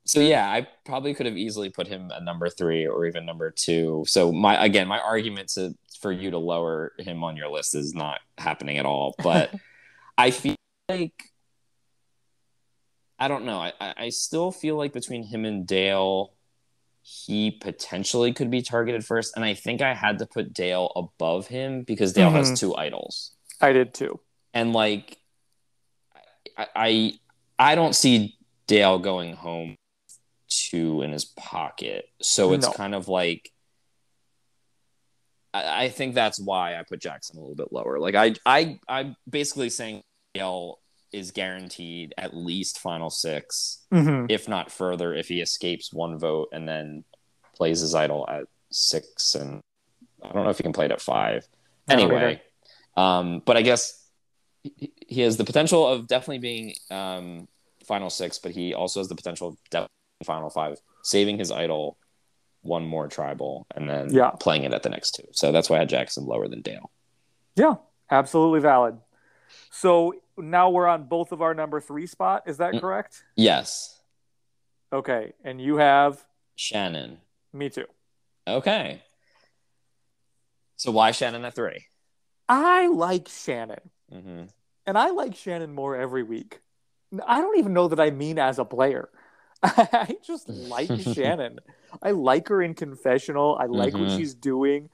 [0.09, 3.51] So yeah, I probably could have easily put him at number three or even number
[3.51, 4.05] two.
[4.09, 7.95] So my again, my argument to for you to lower him on your list is
[7.95, 9.15] not happening at all.
[9.23, 9.55] But
[10.19, 10.57] I feel
[10.89, 11.13] like
[13.19, 13.59] I don't know.
[13.59, 16.33] I, I still feel like between him and Dale,
[17.03, 19.37] he potentially could be targeted first.
[19.37, 22.37] And I think I had to put Dale above him because Dale mm-hmm.
[22.37, 23.33] has two idols.
[23.61, 24.21] I did too.
[24.55, 25.19] And like,
[26.57, 27.13] I, I,
[27.59, 29.75] I don't see Dale going home
[30.49, 32.09] two in his pocket.
[32.21, 32.73] So it's no.
[32.73, 33.51] kind of like,
[35.53, 37.99] I, I think that's why I put Jackson a little bit lower.
[37.99, 40.03] Like I, I, I'm basically saying
[40.35, 40.79] Dale
[41.13, 44.27] is guaranteed at least final 6 mm-hmm.
[44.29, 47.05] if not further, if he escapes one vote and then
[47.55, 49.35] plays his idol at six.
[49.35, 49.61] And
[50.23, 51.47] I don't know if he can play it at five.
[51.89, 52.43] Anyway,
[52.97, 54.05] um, but I guess
[54.63, 57.49] he, he has the potential of definitely being um,
[57.87, 59.89] final six, but he also has the potential of definitely
[60.25, 61.97] final five, saving his idol
[62.63, 64.31] one more tribal and then yeah.
[64.31, 65.25] playing it at the next two.
[65.33, 66.91] So that's why I had Jackson lower than Dale.
[67.55, 67.77] Yeah,
[68.11, 68.99] absolutely valid.
[69.71, 72.43] So now we're on both of our number three spot.
[72.47, 73.23] Is that mm, correct?
[73.37, 74.01] Yes.
[74.93, 76.25] Okay, and you have
[76.57, 77.19] Shannon.
[77.53, 77.87] me too.
[78.47, 79.03] Okay.
[80.77, 81.87] So why Shannon at three?
[82.49, 84.45] I like Shannon, Mm-hmm.
[84.87, 86.61] and I like Shannon more every week.
[87.27, 89.11] I don't even know that I mean as a player.
[89.63, 91.59] I just like Shannon.
[92.03, 93.57] I like her in confessional.
[93.61, 94.17] I like what Mhm.
[94.17, 94.91] she's doing.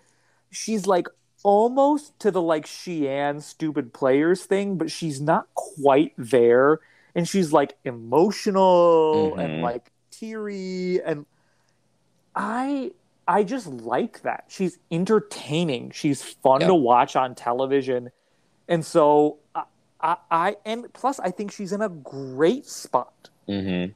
[0.50, 1.06] She's like
[1.42, 6.80] almost to the like Sheehan stupid players thing, but she's not quite there.
[7.14, 9.62] And she's like emotional and Mhm.
[9.62, 11.26] like teary and
[12.34, 12.92] I
[13.26, 14.44] I just like that.
[14.48, 15.90] She's entertaining.
[15.92, 16.68] She's fun Yep.
[16.68, 18.10] to watch on television.
[18.68, 19.64] And so I,
[20.00, 23.30] I, I and plus I think she's in a great spot.
[23.48, 23.92] Mm-hmm.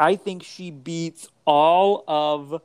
[0.00, 2.62] I think she beats all of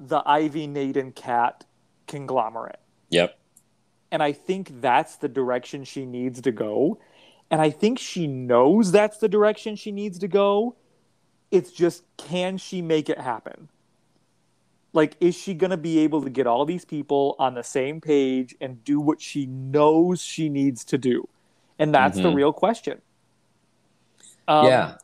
[0.00, 1.64] the Ivy Nate and Kat
[2.06, 2.80] conglomerate.
[3.10, 3.38] Yep.
[4.10, 6.98] And I think that's the direction she needs to go.
[7.50, 10.74] And I think she knows that's the direction she needs to go.
[11.50, 13.68] It's just can she make it happen?
[14.94, 18.00] Like, is she going to be able to get all these people on the same
[18.00, 21.28] page and do what she knows she needs to do?
[21.78, 22.34] And that's the Mhm.
[22.34, 23.02] real question.
[24.48, 24.96] Um, yeah.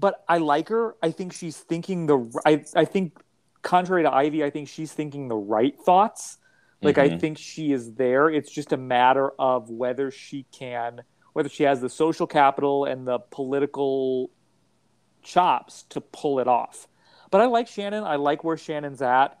[0.00, 0.96] But I like her.
[1.02, 2.18] I think she's thinking the.
[2.46, 3.20] I I think,
[3.62, 6.38] contrary to Ivy, I think she's thinking the right thoughts.
[6.82, 7.20] Like I Mhm.
[7.20, 8.30] think she is there.
[8.30, 11.02] It's just a matter of whether she can,
[11.34, 14.30] whether she has the social capital and the political
[15.22, 16.88] chops to pull it off.
[17.30, 18.04] But I like Shannon.
[18.04, 19.38] I like where Shannon's at.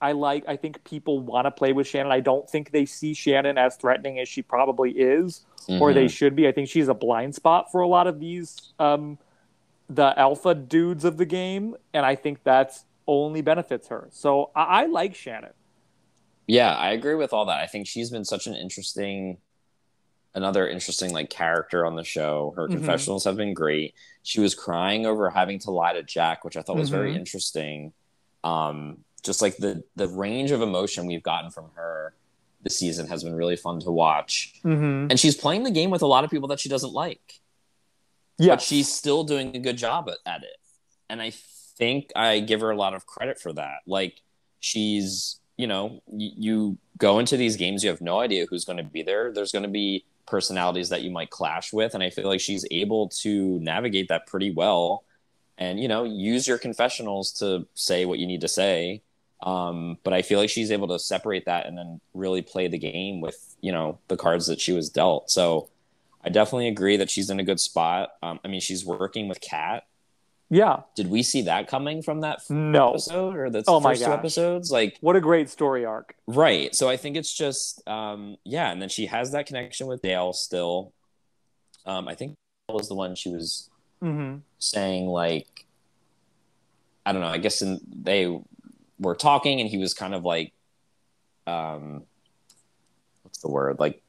[0.00, 0.44] I like.
[0.46, 2.12] I think people want to play with Shannon.
[2.12, 5.44] I don't think they see Shannon as threatening as she probably is
[5.80, 6.10] or they Mhm.
[6.10, 6.46] should be.
[6.46, 9.18] I think she's a blind spot for a lot of these um,
[9.88, 14.08] the alpha dudes of the game, and I think that's only benefits her.
[14.10, 15.52] So I, I like Shannon.
[16.46, 17.60] Yeah, I agree with all that.
[17.60, 19.38] I think she's been such an interesting,
[20.34, 22.52] another interesting like character on the show.
[22.56, 22.72] Her Mhm.
[22.72, 23.94] confessionals have been great.
[24.22, 27.16] She was crying over having to lie to Jack, which I thought was very Mhm.
[27.16, 27.92] interesting.
[28.44, 32.14] Um, just like the the range of emotion we've gotten from her
[32.62, 34.54] this season has been really fun to watch.
[34.64, 35.10] Mm-hmm.
[35.10, 37.40] And she's playing the game with a lot of people that she doesn't like.
[38.38, 40.56] Yeah, but she's still doing a good job at, it.
[41.08, 41.32] And i
[41.78, 43.78] think i give her a lot of credit for that.
[43.86, 44.20] Like
[44.60, 48.78] she's you know y- you go into these games you have no idea who's going
[48.78, 49.32] to be there.
[49.32, 51.94] There's going to be personalities that you might clash with.
[51.94, 55.04] And i feel like she's able to navigate that pretty well
[55.58, 59.02] and you know use your confessionals to say what you need to say.
[59.42, 62.78] Um, but i feel like she's able to separate that and then really play the
[62.78, 65.30] game with you know the cards that she was dealt.
[65.30, 65.68] So
[66.26, 68.10] I definitely agree that she's in a good spot.
[68.22, 69.84] Um, I mean, she's working with Kat.
[70.50, 70.80] yeah.
[70.96, 74.10] Did we see that coming from that No, episode or the Oh my first two
[74.12, 74.70] episodes?
[74.72, 76.16] Like, what a great story arc.
[76.26, 76.74] right.
[76.74, 78.72] So I think it's just, um, yeah.
[78.72, 80.92] And then she has that connection with Dale still.
[81.84, 82.34] Um, I think
[82.68, 83.70] Dale was the one she was
[84.02, 84.38] Mm-hmm.
[84.58, 85.64] saying like,
[87.06, 87.28] I don't know.
[87.28, 88.36] I guess in, they
[88.98, 90.52] were talking, and he was kind of like,
[91.46, 92.02] um,
[93.22, 93.78] what's the word?
[93.78, 94.02] Like,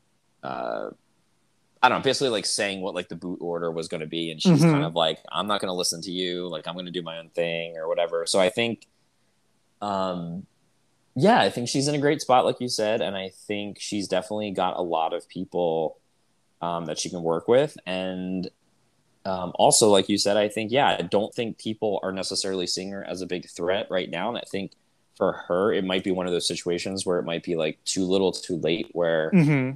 [0.43, 0.89] uh,
[1.87, 4.29] I don't know, basically like saying what like the boot order was going to be,
[4.29, 4.71] and she's Mhm.
[4.73, 7.01] kind of like, I'm not going to listen to you, like I'm going to do
[7.01, 8.25] my own thing or whatever.
[8.25, 8.87] So I think,
[9.81, 10.45] um,
[11.15, 14.07] yeah, I think she's in a great spot, like you said, and I think she's
[14.09, 15.97] definitely got a lot of people
[16.61, 18.49] um, that she can work with, and
[19.25, 22.91] um, also, like you said, I think yeah, I don't think people are necessarily seeing
[22.91, 24.71] her as a big threat right now, and I think
[25.17, 28.03] for her, it might be one of those situations where it might be like too
[28.05, 29.71] little, too late, where Mm-hmm.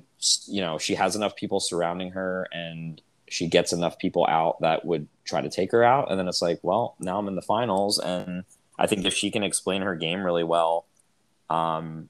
[0.54, 4.86] you know she has enough people surrounding her and she gets enough people out that
[4.86, 6.12] would try to take her out.
[6.12, 8.43] And then it's like well now i'm in the finals and
[8.77, 10.86] i think if she can explain her game really well
[11.49, 12.10] um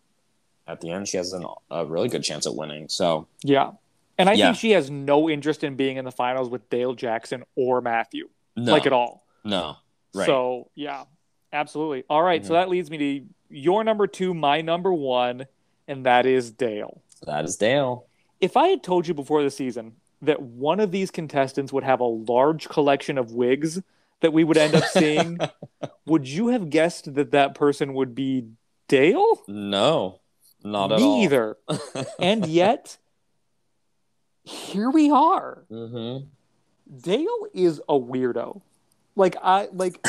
[0.67, 2.87] at the end she has an, a really good chance at winning.
[2.89, 3.71] So Yeah,
[4.17, 4.47] and I Yeah.
[4.47, 8.29] think she has no interest in being in the finals with Dale Jackson or Matthew,
[8.55, 8.71] no.
[8.71, 9.23] like at all.
[9.43, 9.77] no.
[10.13, 10.25] Right.
[10.25, 11.05] So yeah,
[11.53, 12.03] absolutely.
[12.09, 12.57] All right, so Mhm.
[12.57, 15.45] that leads me to your number two, my number one,
[15.87, 17.01] and that is Dale.
[17.23, 18.07] that is dale
[18.39, 21.99] If I had told you before the season that one of these contestants would have
[21.99, 23.81] a large collection of wigs
[24.21, 25.37] that we would end up seeing,
[26.05, 28.45] would you have guessed that that person would be
[28.87, 29.41] Dale?
[29.47, 30.19] no
[30.63, 31.57] not at Me all either.
[32.19, 32.97] And yet,
[34.43, 35.65] here we are.
[35.69, 36.17] hmm
[36.99, 38.61] Dale is a weirdo.
[39.21, 40.03] Like I like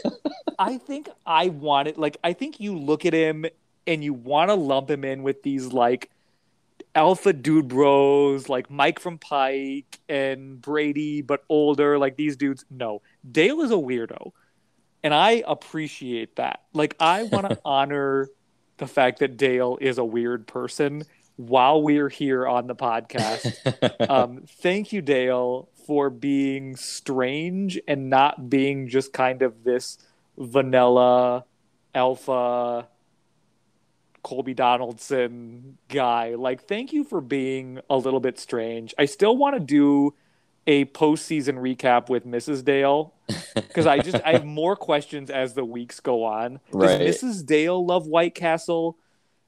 [0.58, 3.46] I think I want it like I think you look at him
[3.86, 6.10] and you want to lump him in with these like
[6.92, 12.64] alpha dude bros like Mike from Pike and Brady but older like these dudes.
[12.68, 13.00] No
[13.30, 14.32] Dale is a weirdo
[15.04, 16.64] and I appreciate that.
[16.72, 18.28] Like I want to honor
[18.78, 21.04] the fact that Dale is a weird person
[21.38, 23.56] while we're here on the podcast.
[24.10, 29.98] um, thank you, Dale, for being strange and not being just kind of this
[30.36, 31.44] vanilla
[31.94, 32.88] alpha
[34.24, 36.34] Colby Donaldson guy.
[36.34, 38.92] Like, thank you for being a little bit strange.
[38.98, 40.14] I still want to do
[40.66, 42.64] a postseason recap with Mrs.
[42.64, 43.14] Dale
[43.54, 46.58] because I just I have more questions as the weeks go on.
[46.72, 47.46] Does Mrs.
[47.46, 48.98] Dale love White Castle?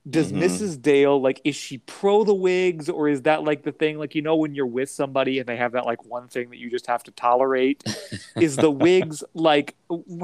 [0.09, 0.42] Does Mhm.
[0.42, 0.80] Mrs.
[0.80, 4.22] Dale like is she pro the wigs or is that like the thing like you
[4.22, 6.86] know when you're with somebody and they have that like one thing that you just
[6.86, 7.84] have to tolerate?
[8.36, 9.74] is the wigs like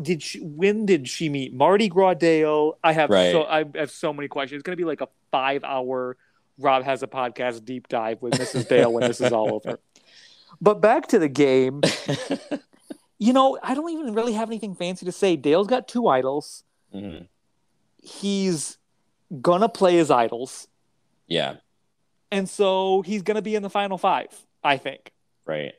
[0.02, 2.78] did she when did she meet Mardi Gras Dale?
[2.82, 3.32] I have Right.
[3.32, 4.60] so I have so many questions.
[4.60, 6.16] It's gonna be like a five hour
[6.58, 8.66] Rob has a podcast deep dive with Mrs.
[8.66, 9.78] Dale when this is all over.
[10.58, 11.82] But back to the game.
[13.18, 15.36] You know, I don't even really have anything fancy to say.
[15.36, 16.64] Dale's got two idols.
[16.94, 17.28] Mhm.
[18.02, 18.76] He's
[19.42, 20.68] gonna play his idols,
[21.26, 21.56] Yeah,
[22.30, 24.28] and so he's gonna be in the final five.
[24.62, 25.12] I think,
[25.44, 25.74] right.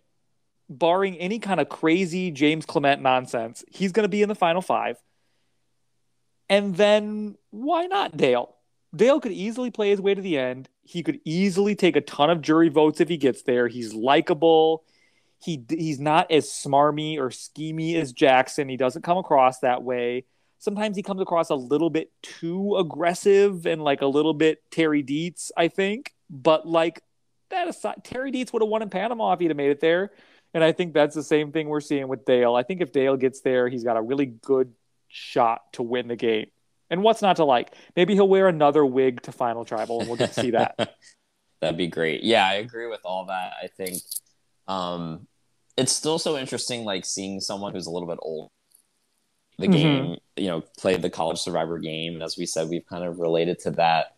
[0.70, 4.98] barring any kind of crazy James Clement nonsense, he's gonna be in the final five.
[6.50, 8.56] And then why not Dale?
[8.96, 10.70] Dale could easily play his way to the end.
[10.84, 13.68] He could easily take a ton of jury votes if he gets there.
[13.68, 14.86] He's likable.
[15.40, 18.70] He he's not as smarmy or schemy as Jackson.
[18.70, 20.26] He doesn't come across that way.
[20.60, 25.04] Sometimes he comes across a little bit too aggressive and like a little bit Terry
[25.04, 26.14] Deitz, I think.
[26.30, 27.02] But like
[27.50, 30.12] that aside, Terry Deitz would have won in Panama if he'd have made it there.
[30.54, 32.56] And I think that's the same thing we're seeing with Dale.
[32.56, 34.74] I think if Dale gets there, he's got a really good
[35.08, 36.48] shot to win the game.
[36.90, 37.74] And what's not to like?
[37.96, 40.76] Maybe he'll wear another wig to Final Tribal, and we'll get to see that.
[41.62, 42.24] That'd be great.
[42.24, 43.54] Yeah, I agree with all that.
[43.62, 43.98] I think
[44.68, 45.28] um,
[45.76, 48.52] it's still so interesting, like seeing someone who's a little bit old.
[49.60, 49.72] The Mhm.
[49.74, 53.20] game, you know, played the college survivor game, and as we said, we've kind of
[53.20, 54.16] related to that.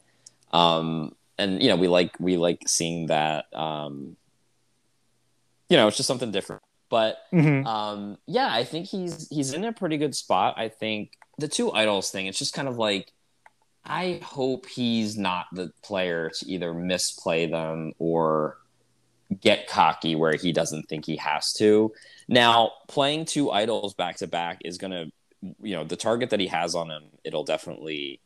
[0.51, 3.45] Um, and you know, we like we like seeing that.
[3.53, 4.17] Um,
[5.69, 6.61] you know, it's just something different.
[6.89, 7.65] But Mhm.
[7.65, 10.55] um, yeah, I think he's he's in a pretty good spot.
[10.57, 13.13] I think the two idols thing, it's just kind of like
[13.85, 18.57] I hope he's not the player to either misplay them or
[19.41, 21.93] get cocky where he doesn't think he has to.
[22.27, 25.11] Now, playing two idols back to back is going to,
[25.41, 28.21] you know, the target that he has on him, it'll definitely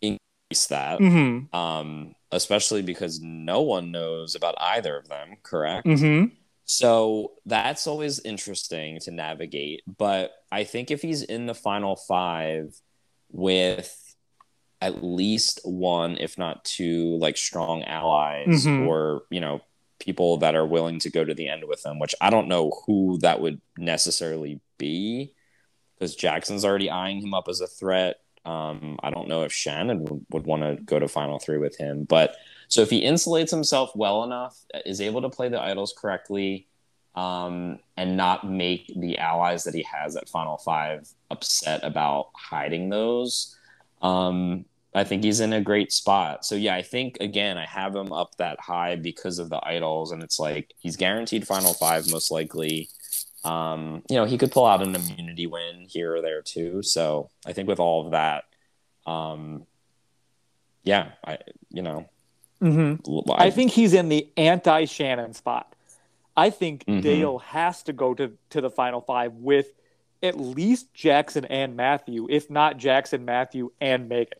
[0.00, 1.00] increase that.
[1.00, 1.52] Mhm.
[1.54, 5.86] Um, especially because no one knows about either of them, correct?
[5.86, 6.32] Mhm.
[6.64, 9.82] So that's always interesting to navigate.
[9.98, 12.80] But I think if he's in the final five
[13.32, 13.96] with
[14.80, 18.86] at least one, if not two, like strong allies Mhm.
[18.86, 19.60] or, you know,
[19.98, 22.70] people that are willing to go to the end with them, which I don't know
[22.86, 25.32] who that would necessarily be
[26.00, 28.20] because Jackson's already eyeing him up as a threat.
[28.46, 31.76] Um, I don't know if Shannon would, would want to go to final three with
[31.76, 32.36] him, but
[32.68, 36.66] so if he insulates himself well enough, is able to play the idols correctly,
[37.14, 42.88] um, and not make the allies that he has at Final Five upset about hiding
[42.88, 43.58] those,
[44.00, 46.44] um, I think he's in a great spot.
[46.44, 50.12] So yeah, I think again I have him up that high because of the idols,
[50.12, 52.88] and it's like he's guaranteed Final Five most likely.
[53.44, 56.82] Um, you know, he could pull out an immunity win here or there too.
[56.82, 58.44] So I think with all of that,
[59.06, 59.66] um,
[60.82, 61.38] yeah, I
[61.70, 62.06] you know
[62.60, 63.00] Mhm.
[63.08, 65.74] l- I think he's in the anti Shannon spot.
[66.36, 67.02] I think Mhm.
[67.02, 69.72] Dale has to go to, to the final five with
[70.22, 74.38] at least Jackson and Matthew, if not Jackson, Matthew, and Megan.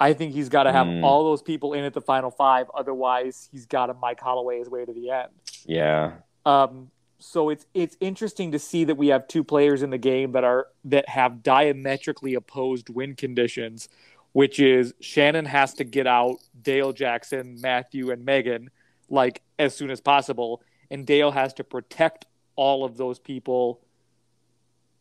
[0.00, 1.04] I think he's got to have Mm.
[1.04, 2.68] all those people in at the final five.
[2.74, 5.30] Otherwise, he's got to Mike Holloway his way to the end.
[5.66, 6.90] yeah, Um,
[7.24, 10.44] so it's it's interesting to see that we have two players in the game that
[10.44, 13.88] are that have diametrically opposed win conditions,
[14.32, 18.70] which is Shannon has to get out Dale Jackson, Matthew, and Megan
[19.08, 23.80] like as soon as possible, and Dale has to protect all of those people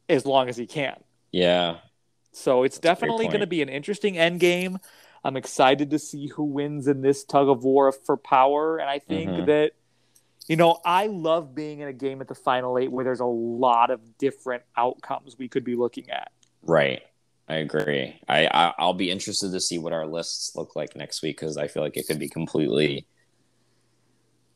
[0.09, 0.95] as long as he can.
[1.32, 1.78] yeah.
[2.36, 4.80] So it's That's definitely going to be an interesting end game.
[5.24, 8.97] I'm excited to see who wins in this tug of war for power, and I
[8.99, 9.45] think Mhm.
[9.45, 9.74] that
[10.47, 13.25] you know I love being in a game at the final eight where there's a
[13.25, 16.31] lot of different outcomes we could be looking at.
[16.61, 17.01] Right.
[17.47, 18.19] I agree.
[18.27, 21.57] I, I I'll be interested to see what our lists look like next week because
[21.57, 23.05] I feel like it could be completely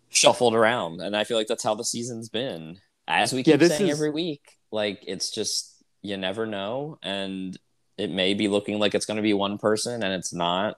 [0.09, 2.79] shuffled around, and I feel like that's how the season's been.
[3.07, 7.57] As we keep this saying is- every week, like it's just you never know, and
[7.97, 10.77] it may be looking like it's going to be one person, and it's not.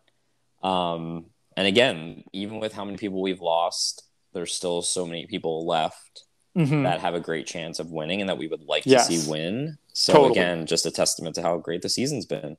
[0.63, 4.03] Um, and again, even with how many people we've lost,
[4.33, 6.23] there's still so many people left
[6.55, 6.83] Mhm.
[6.83, 9.07] that have a great chance of winning and that we would like Yes.
[9.07, 9.77] to see win.
[9.93, 10.31] So Totally.
[10.31, 12.57] again, just a testament to how great the season's been.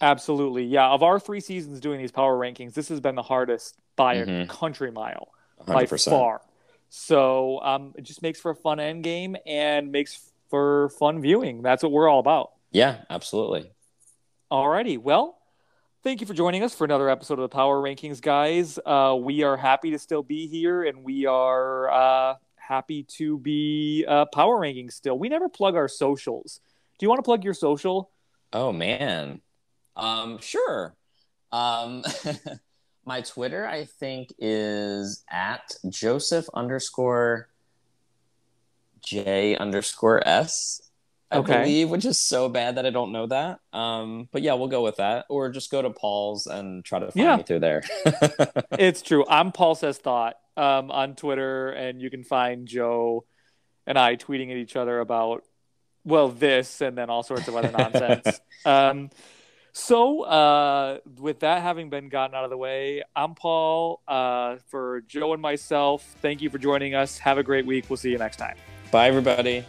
[0.00, 0.64] Absolutely.
[0.64, 0.88] Yeah.
[0.90, 4.26] Of our three seasons doing these power rankings, this has been the hardest by a
[4.26, 4.48] Mhm.
[4.48, 6.12] country mile, 100%.
[6.14, 6.42] by far.
[6.88, 11.62] So um, it just makes for a fun end game and makes for fun viewing.
[11.62, 12.52] That's what we're all about.
[12.70, 13.70] Yeah, absolutely.
[14.50, 14.98] Alrighty.
[14.98, 15.37] Well,
[16.02, 18.78] thank you for joining us for another episode of the Power Rankings, guys.
[18.84, 24.04] Uh, we are happy to still be here, and we are uh, happy to be
[24.06, 25.18] uh, Power Rankings still.
[25.18, 26.60] We never plug our socials.
[26.98, 28.10] Do you want to plug your social?
[28.52, 29.40] Oh man.
[29.96, 30.94] Um, sure.
[31.50, 32.04] Um,
[33.04, 37.48] my Twitter, I think, is at Joseph underscore
[39.02, 40.87] J underscore S.
[41.30, 41.60] I Okay.
[41.60, 43.60] believe, which is so bad that I don't know that.
[43.72, 45.26] Um, but yeah, we'll go with that.
[45.28, 47.36] Or just go to Paul's and try to find Yeah.
[47.36, 47.82] me through there.
[48.78, 49.24] It's true.
[49.28, 53.24] I'm Paul Says Thought um, on Twitter, and you can find Joe
[53.86, 55.42] and I tweeting at each other about,
[56.04, 58.40] well, this and then all sorts of other nonsense.
[58.64, 59.10] um,
[59.72, 64.00] so, uh, with that having been gotten out of the way, I'm Paul.
[64.06, 67.18] Uh, for Joe and myself, thank you for joining us.
[67.18, 67.86] Have a great week.
[67.88, 68.56] We'll see you next time.
[68.90, 69.64] Bye, everybody.